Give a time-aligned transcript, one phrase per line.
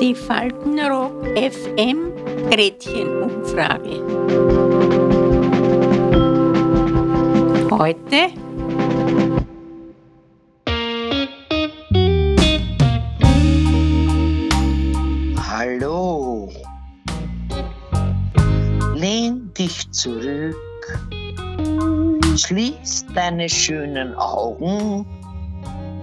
[0.00, 2.12] Die Faltenrock FM
[2.48, 4.00] Gretchenumfrage.
[7.70, 8.30] Heute
[15.36, 16.50] Hallo.
[18.94, 20.56] Lehn dich zurück.
[22.34, 25.04] Schließ deine schönen Augen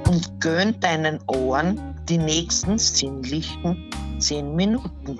[0.07, 5.17] und gönn deinen Ohren die nächsten sinnlichen zehn Minuten.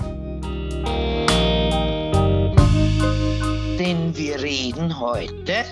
[3.78, 5.66] Denn wir reden heute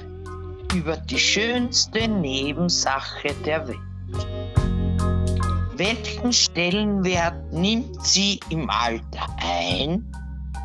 [0.74, 3.78] über die schönste Nebensache der Welt.
[5.78, 10.06] Welchen Stellenwert nimmt sie im Alter ein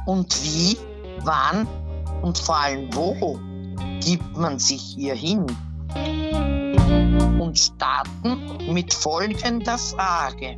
[0.06, 0.76] und wie,
[1.20, 1.66] wann
[2.22, 3.38] und vor allem wo
[4.00, 5.46] gibt man sich ihr hin?
[7.38, 10.56] Und starten mit folgender Frage.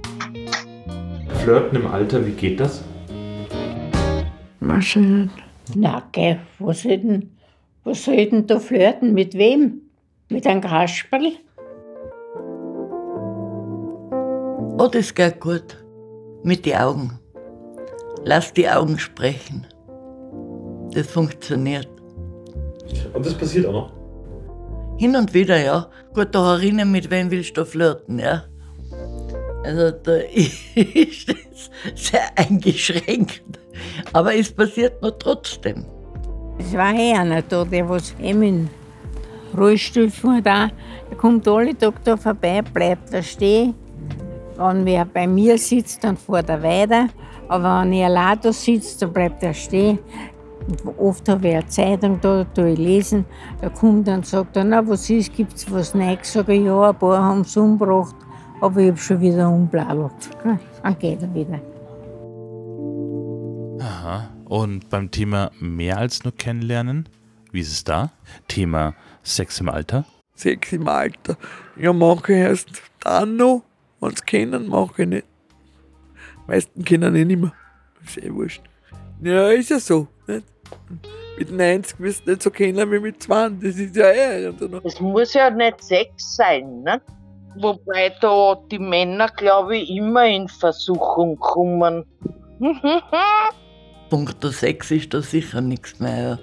[1.43, 2.83] Flirten im Alter, wie geht das?
[4.61, 5.31] Weiß ich nicht.
[5.75, 7.31] Na, gell, was soll denn,
[7.85, 9.15] was soll denn da flirten?
[9.15, 9.83] Mit wem?
[10.29, 11.33] Mit einem Kasperl?
[14.79, 15.85] Oh, das geht gut.
[16.43, 17.19] Mit den Augen.
[18.25, 19.67] Lass die Augen sprechen.
[20.93, 21.89] Das funktioniert.
[23.15, 24.02] Und das passiert auch noch?
[24.99, 25.89] Hin und wieder, ja.
[26.15, 28.45] Gut, da erinnern, mit wem willst du flirten, ja?
[29.65, 33.43] Also da ist es sehr eingeschränkt.
[34.13, 35.85] Aber es passiert nur trotzdem.
[36.59, 38.71] Es war eh einer da, der was eben in
[39.57, 40.71] Rollstuhl fuhr da.
[41.11, 43.75] Der kommt alle Tage da vorbei, bleibt da stehen.
[44.57, 47.09] Wenn wer bei mir sitzt, dann fährt er weiter.
[47.49, 49.99] Aber wenn er allein da sitzt, dann bleibt er stehen.
[50.99, 53.25] Oft habe ich eine Zeitung da, da ich lesen.
[53.61, 56.33] Da kommt er und sagt er, na, was ist, gibt es was Neues?
[56.33, 58.15] Sag ich, ja, ein paar haben es umgebracht,
[58.61, 60.13] aber ich habe schon wieder umblabbelt.
[60.83, 61.61] Dann geht er wieder.
[63.81, 64.29] Aha.
[64.45, 67.09] Und beim Thema mehr als nur kennenlernen,
[67.53, 68.13] wie ist es da?
[68.49, 70.05] Thema Sex im Alter?
[70.35, 71.37] Sex im Alter.
[71.77, 73.63] Ja, mache ich erst dann noch,
[74.01, 75.27] wenn sie kennen, mache ich nicht.
[76.37, 77.53] Die meisten kennen ich nicht mehr.
[78.05, 78.63] Ist eh wurscht.
[79.23, 80.09] Ja, ist ja so.
[81.39, 83.71] Mit 90 wirst du nicht so kennen wie mit 20.
[83.71, 84.53] Das ist ja eh.
[84.85, 87.01] Es muss ja nicht Sex sein, ne?
[87.57, 92.05] Wobei da die Männer, glaube ich, immer in Versuchung kommen.
[94.11, 96.39] Punkt 6 ist da sicher nichts mehr.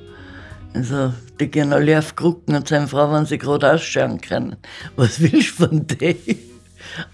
[0.74, 4.56] Also, die gehen alle auf Krücken und sind froh, wenn sie gerade ausschauen können.
[4.96, 6.38] Was willst du von denen?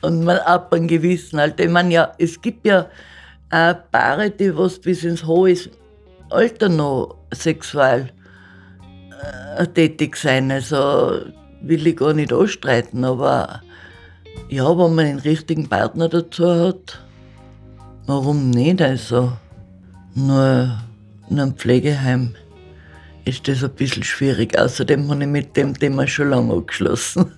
[0.02, 1.64] Und man ab einem gewissen Alter.
[1.64, 2.88] Ich meine, ja, es gibt ja
[3.50, 5.56] auch Paare, die was bis ins hohe
[6.30, 8.10] Alter noch sexuell
[9.58, 10.52] äh, tätig sein.
[10.52, 11.22] Also
[11.62, 13.62] will ich gar nicht anstreiten, aber
[14.50, 17.02] ja, wenn man den richtigen Partner dazu hat,
[18.06, 18.82] warum nicht?
[18.82, 19.34] Also
[20.14, 20.78] nur
[21.30, 22.36] in einem Pflegeheim
[23.26, 24.58] ist das ein bisschen schwierig.
[24.58, 27.32] Außerdem habe ich mit dem Thema schon lange angeschlossen.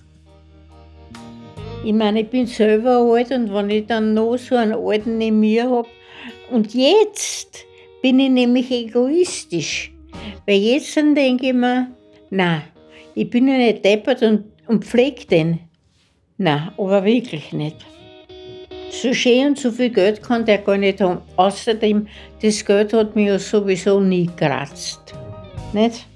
[1.84, 5.40] Ich meine, ich bin selber alt und wenn ich dann noch so einen Alten neben
[5.40, 5.88] mir habe.
[6.50, 7.64] Und jetzt
[8.02, 9.92] bin ich nämlich egoistisch.
[10.46, 11.88] Weil jetzt dann denke ich mir,
[12.30, 12.62] na,
[13.14, 15.60] ich bin ja nicht deppert und, und pflege den.
[16.36, 17.76] Na, aber wirklich nicht.
[18.90, 21.20] So schön und so viel Geld kann der gar nicht haben.
[21.36, 22.06] Außerdem,
[22.40, 25.14] das Geld hat mich ja sowieso nie gekratzt.
[25.72, 26.06] Nicht?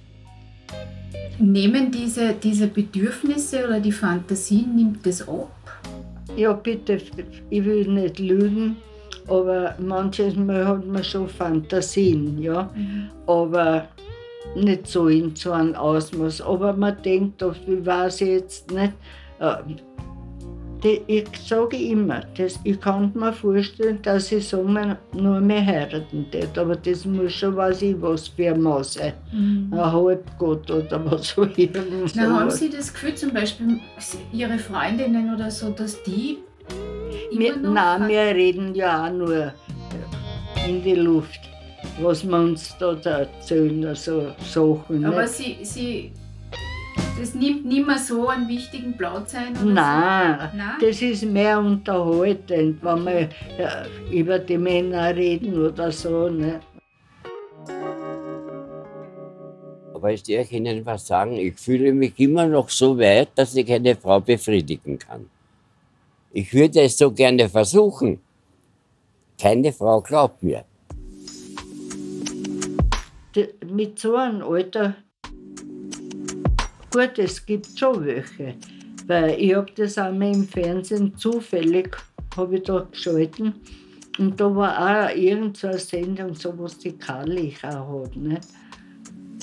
[1.39, 5.51] Nehmen diese, diese Bedürfnisse oder die Fantasien, nimmt das ab?
[6.37, 6.99] Ja, bitte,
[7.51, 8.77] ich will nicht lügen,
[9.29, 12.71] aber manches Mal hat man schon Fantasien, ja.
[13.27, 13.89] Aber
[14.55, 16.43] nicht so in so einem Ausmaß.
[16.43, 18.93] Aber man denkt oft, wie war es jetzt nicht?
[19.39, 19.57] Äh,
[21.07, 26.59] ich sage immer, das, ich kann mir vorstellen, dass ich so nur mehr heiraten tät,
[26.59, 29.13] aber das muss schon, weiß ich, was für ein Mann sein.
[29.33, 31.85] Ein Halbgott oder was auch immer.
[32.15, 33.79] Na, haben Sie das Gefühl, zum Beispiel
[34.33, 36.39] Ihre Freundinnen oder so, dass die
[37.39, 39.53] Wir, noch nein, wir reden ja auch nur
[40.67, 41.41] in die Luft,
[42.01, 45.05] was wir uns da erzählen, also Sachen.
[45.05, 45.35] Aber nicht?
[45.35, 46.13] sie, sie,
[47.19, 49.57] das nimmt nicht mehr so einen wichtigen Platz ein?
[49.57, 50.57] Oder Nein, So?
[50.57, 50.75] Nein?
[50.81, 56.29] das ist mehr unterhaltend, wenn wir ja, über die Männer reden oder so.
[56.29, 56.61] Ne?
[59.95, 63.73] Aber ich darf Ihnen was sagen, ich fühle mich immer noch so weit, dass ich
[63.73, 65.27] eine Frau befriedigen kann.
[66.35, 68.19] Ich würde es so gerne versuchen.
[69.39, 70.65] Keine Frau glaubt mir.
[73.67, 74.95] Mit so einem Alter,
[76.91, 78.55] gut, es gibt schon welche,
[79.07, 81.97] Weil ich habe das einmal im Fernsehen zufällig,
[82.37, 83.55] habe ich da geschalten.
[84.19, 86.55] Und da war auch irgendeine Sendung, so
[86.99, 88.17] Karlich auch hat.
[88.17, 88.49] Nicht?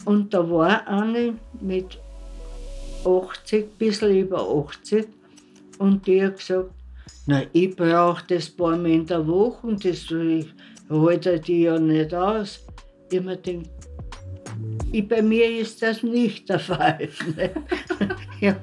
[0.06, 2.00] Und da war eine mit
[3.06, 5.08] 80, ein bisschen über 80.
[5.80, 6.72] Und die hat gesagt,
[7.26, 10.08] na, ich brauche das paar Mal in der Woche und das
[10.90, 12.66] halte die ja nicht aus.
[13.12, 13.70] Ich mir gedacht,
[14.92, 17.10] ich, bei mir ist das nicht der Fall.
[17.38, 17.52] Ne?
[18.40, 18.56] ja,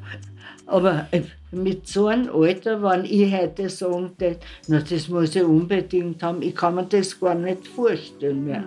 [0.66, 1.22] aber äh,
[1.52, 6.42] mit so einem Alter, wenn ich heute sagen würde, na, das muss ich unbedingt haben,
[6.42, 8.64] ich kann mir das gar nicht vorstellen mehr.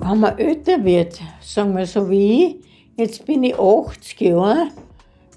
[0.00, 2.56] Wenn man älter wird, sagen wir so wie ich,
[2.96, 4.68] jetzt bin ich 80 Jahre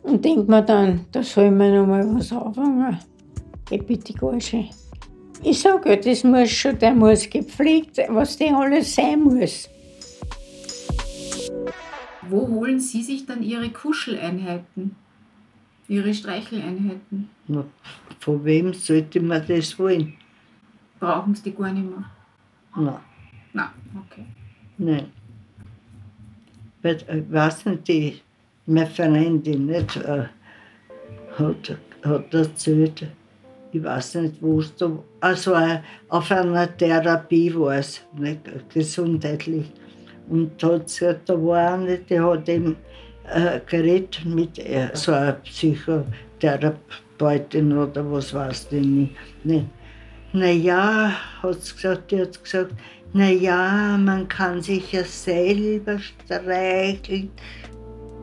[0.07, 2.97] und denke mir dann, da soll man noch mal was anfangen.
[3.69, 4.69] Geh bitte gar schön.
[5.43, 9.69] Ich sage, das muss schon, der muss gepflegt, was der alles sein muss.
[12.29, 14.95] Wo holen Sie sich dann Ihre Kuscheleinheiten?
[15.87, 17.29] Ihre Streicheleinheiten?
[17.47, 17.65] Na,
[18.19, 20.13] von wem sollte man das wollen?
[20.99, 22.03] Brauchen Sie die gar nicht mehr?
[22.75, 22.99] Nein,
[23.53, 23.69] Nein,
[24.05, 24.25] okay.
[24.77, 25.11] nein.
[26.81, 28.21] Weil, äh, ich weiß nicht, die,
[28.67, 30.27] meine Freundin nicht, äh,
[31.37, 33.05] hat, hat erzählt,
[33.71, 34.91] ich weiß nicht, wo es da,
[35.21, 35.79] also äh,
[36.09, 38.41] auf einer Therapie war es, nicht,
[38.73, 39.71] gesundheitlich.
[40.29, 42.75] Und hat gesagt, da war eine, die hat eben
[43.33, 49.15] äh, geredet mit äh, so einer Psychotherapeutin oder was weiß ich nicht.
[49.43, 49.65] nicht.
[50.33, 52.73] Naja, hat sie gesagt, die hat gesagt,
[53.13, 57.31] naja, man kann sich ja selber streicheln.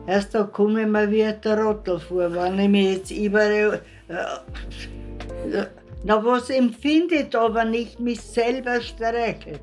[0.07, 3.81] Erst da komme ich mir wie ein Trottel vor, wenn ich mich jetzt überall.
[4.07, 5.65] Äh,
[6.03, 9.59] na, was empfinde ich da, wenn ich mich selber streiche?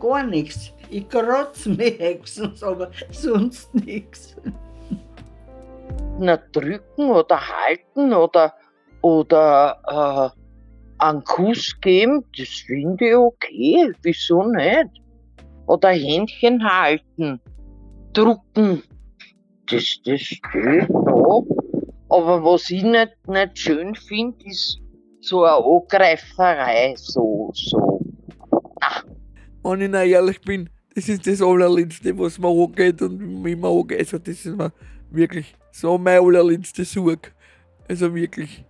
[0.00, 0.72] Gar nichts.
[0.88, 4.36] Ich kratze mich höchstens, aber sonst nichts.
[6.20, 8.54] Na, drücken oder halten oder,
[9.00, 13.92] oder äh, einen Kuss geben, das finde ich okay.
[14.02, 14.90] Wieso nicht?
[15.66, 17.40] Oder Händchen halten,
[18.12, 18.82] drucken,
[19.70, 21.42] das, das steht da.
[22.08, 24.80] Aber was ich nicht, nicht schön finde, ist
[25.20, 28.00] so eine Angreiferei, so, so.
[29.62, 33.68] Wenn ich noch ehrlich bin, das ist das allerletzte, was mir angeht und wie mir
[33.68, 34.00] angeht.
[34.00, 34.72] Also das ist mir
[35.10, 37.30] wirklich so mein allerletzte Sorge.
[37.88, 38.64] Also wirklich.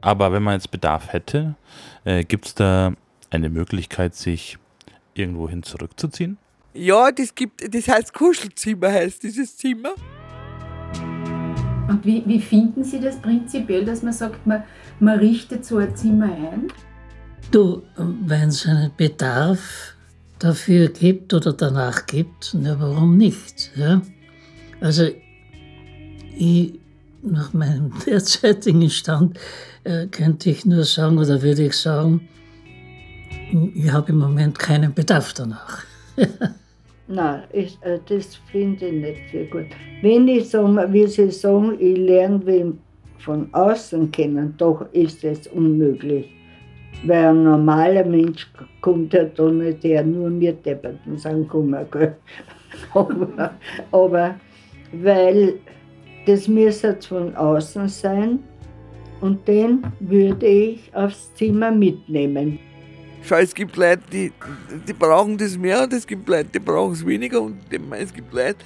[0.00, 1.56] Aber wenn man jetzt Bedarf hätte,
[2.04, 2.92] äh, gibt es da
[3.30, 4.58] eine Möglichkeit, sich
[5.14, 6.38] irgendwohin zurückzuziehen?
[6.74, 9.94] Ja, das gibt, das heißt Kuschelzimmer heißt dieses Zimmer.
[11.88, 14.62] Und wie, wie finden Sie das prinzipiell, dass man sagt, man,
[15.00, 16.68] man richtet so ein Zimmer ein?
[17.50, 19.94] Du, wenn es einen Bedarf
[20.38, 23.70] dafür gibt oder danach gibt, na, warum nicht?
[23.76, 24.00] Ja?
[24.80, 25.08] Also,
[26.36, 26.80] ich,
[27.22, 29.38] nach meinem derzeitigen Stand
[29.84, 32.28] äh, könnte ich nur sagen, oder würde ich sagen,
[33.74, 35.84] ich habe im Moment keinen Bedarf danach.
[37.06, 39.66] Nein, ich, äh, das finde ich nicht sehr gut.
[40.00, 42.78] Wenn ich sage, wie Sie sagen, ich lerne wen
[43.18, 46.30] von außen kennen, doch ist es unmöglich.
[47.06, 51.86] Weil ein normaler Mensch kommt ja da nicht her, nur mir Depperten sind gekommen.
[51.90, 52.16] Gell?
[52.94, 53.50] aber,
[53.90, 54.34] aber
[54.92, 55.54] weil
[56.26, 58.38] das müsste von außen sein
[59.20, 62.58] und den würde ich aufs Zimmer mitnehmen.
[63.26, 64.32] Schau, es gibt Leute, die,
[64.86, 67.58] die brauchen das mehr und es gibt Leute, die brauchen es weniger und
[67.98, 68.58] es gibt Leute,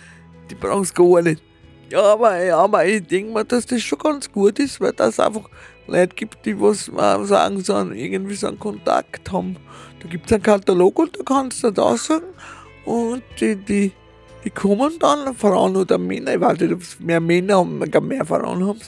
[0.51, 1.43] die brauchen es gar nicht.
[1.91, 5.21] Ja, aber, ja, aber ich denke mir, dass das schon ganz gut ist, weil das
[5.21, 5.49] einfach
[5.87, 9.57] Leute gibt, die was äh, sagen, so einen, irgendwie so einen Kontakt haben.
[10.01, 12.27] Da gibt es einen Katalog und da kannst du da sagen
[12.85, 13.93] und die, die,
[14.45, 18.07] die kommen dann, Frauen oder Männer, ich weiß nicht, ob es mehr Männer haben, glaube
[18.07, 18.81] mehr Frauen haben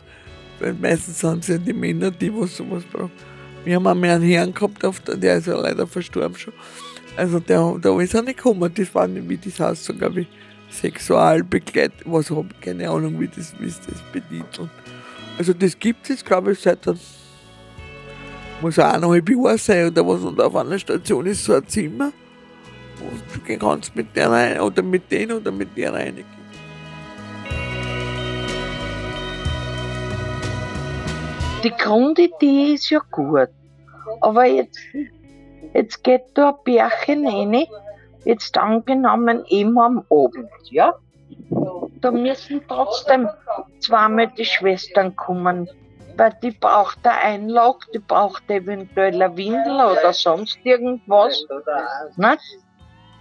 [0.60, 3.10] weil meistens sind es ja die Männer, die was sowas brauchen.
[3.64, 6.55] Wir haben einmal einen Herrn gehabt, der, ist ja leider verstorben schon.
[7.17, 8.73] Also der, da ist er nicht gekommen.
[8.75, 10.29] Das war nicht, wie das heißt, so glaube ich,
[10.71, 14.71] Sexualbegleit, was habe ich keine Ahnung, wie das, wie das betitelt.
[15.37, 16.87] Also das gibt es, glaube ich, seit
[18.61, 20.21] muss auch eineinhalb Jahre sein oder was.
[20.23, 22.12] Und auf einer Station ist so ein Zimmer.
[23.00, 26.39] Und du kannst mit der rein, oder mit denen oder mit der reingehen.
[31.62, 33.49] Die Grundidee ist ja gut.
[34.21, 34.79] Aber jetzt,
[35.75, 37.67] jetzt geht da ein Bärchen rein,
[38.25, 40.95] jetzt angenommen eben am Abend, ja?
[42.00, 43.29] Da müssen trotzdem
[43.79, 45.69] zweimal die Schwestern kommen,
[46.17, 51.45] weil die braucht eine Einlage, die braucht eventuell eine Windel oder sonst irgendwas.
[52.17, 52.38] Ne?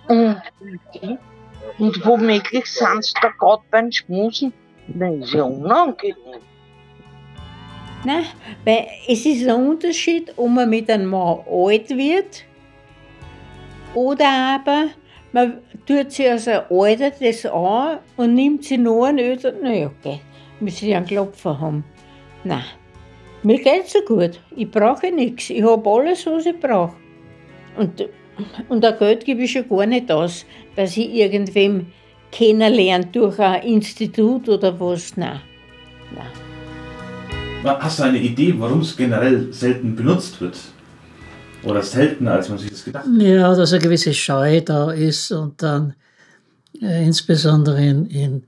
[0.08, 0.41] Und,
[1.77, 4.53] und womöglich sind sie da gerade beim Schmusen
[4.88, 6.41] Nein, ist ja unangenehm.
[8.05, 8.23] Nein,
[8.63, 12.45] weil es ist ein Unterschied, ob man mit einem Mann alt wird
[13.93, 14.25] oder
[14.55, 14.87] aber
[15.31, 19.53] man tut sich als ein Alter das an und nimmt sich noch einen öder.
[19.61, 20.21] Na ja, okay,
[20.59, 21.83] muss ich einen Klopfer haben.
[22.43, 22.63] Nein,
[23.43, 24.39] mir geht's so gut.
[24.55, 25.49] Ich brauche nichts.
[25.49, 26.95] Ich habe alles, was ich brauche.
[27.77, 28.07] Und,
[28.69, 31.87] und ein Geld gebe ich schon gar nicht aus, dass ich irgendwem
[32.31, 35.17] kennenlerne durch ein Institut oder was.
[35.17, 35.41] Nein.
[36.15, 36.48] Nein.
[37.63, 40.57] Hast du eine Idee, warum es generell selten benutzt wird?
[41.63, 43.21] Oder seltener, als man sich das gedacht hat?
[43.21, 45.93] Ja, dass eine gewisse Scheu da ist und dann
[46.81, 48.43] äh, insbesondere in, in,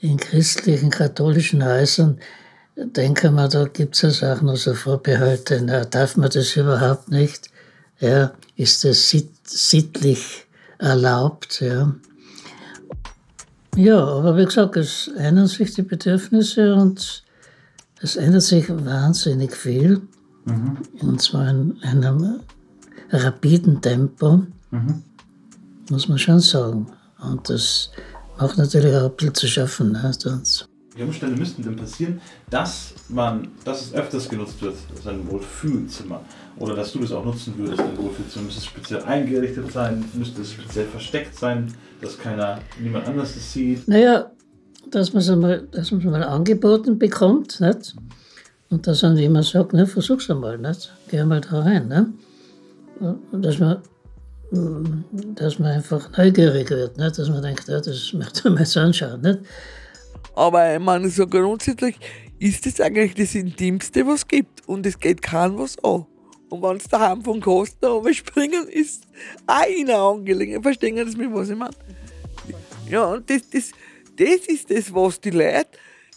[0.00, 2.18] in christlichen, katholischen Häusern,
[2.76, 5.62] denke mal, da gibt es ja auch noch so Vorbehalte.
[5.64, 7.50] Na, darf man das überhaupt nicht?
[8.00, 10.46] Ja, ist das sitt, sittlich
[10.78, 11.60] erlaubt?
[11.60, 11.94] Ja.
[13.76, 17.22] ja, aber wie gesagt, es ändern sich die Bedürfnisse und
[18.00, 20.02] es ändert sich wahnsinnig viel.
[20.44, 20.78] Mhm.
[21.00, 22.40] Und zwar in einem
[23.10, 25.02] rapiden Tempo, Mhm.
[25.90, 26.86] muss man schon sagen.
[27.20, 27.90] Und das
[28.38, 29.92] macht natürlich auch ein bisschen zu schaffen.
[29.92, 30.12] Ne?
[30.16, 30.68] Sonst.
[30.92, 36.20] Welche Umstände müssten denn passieren, dass man, dass es öfters genutzt wird, sein Wohlfühlzimmer?
[36.58, 38.46] Oder dass du das auch nutzen würdest, dein Wohlfühlzimmer?
[38.46, 40.04] Müsste es speziell eingerichtet sein?
[40.14, 43.86] Müsste es speziell versteckt sein, dass keiner, niemand anders das sieht?
[43.86, 44.30] Naja,
[44.90, 47.94] dass man es einmal, dass man's mal angeboten bekommt, nicht?
[48.70, 50.92] Und dass dann jemand sagt, ne, versuch's einmal, nicht?
[51.10, 52.12] Geh mal da rein, ne?
[53.00, 53.82] Und dass man,
[55.34, 57.18] dass man einfach neugierig wird, nicht?
[57.18, 59.38] Dass man denkt, ja, das möchte man so anschauen, nicht?
[60.34, 61.96] Aber ich meine, so grundsätzlich
[62.38, 64.68] ist das eigentlich das Intimste, was es gibt.
[64.68, 66.06] Und es geht keinem was an.
[66.50, 69.04] Und wenn es daheim vom Kosten springen, ist
[69.46, 70.62] auch ihnen angelegen.
[70.62, 71.74] Verstehen Sie mit, was ich meine?
[72.88, 73.72] Ja, und das, das,
[74.18, 75.68] das ist das, was die Leute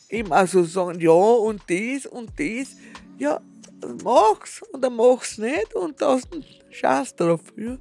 [0.09, 2.75] eben also sagen, ja, und das und das.
[3.17, 3.39] Ja,
[4.03, 6.23] mach's und dann mach's nicht und das
[6.69, 7.41] scheiß drauf.
[7.55, 7.77] Ja.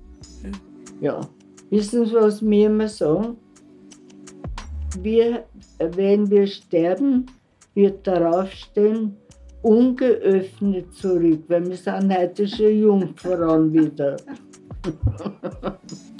[1.00, 1.20] Ja.
[1.70, 3.36] Wissen Sie, was wir immer sagen?
[5.00, 5.44] Wir,
[5.78, 7.26] wenn wir sterben,
[7.74, 9.16] wird darauf stehen,
[9.62, 14.16] ungeöffnet zurück, weil wir sind heute schon Jungfrauen wieder.